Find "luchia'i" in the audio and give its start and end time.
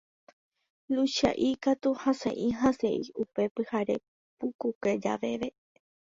0.95-1.49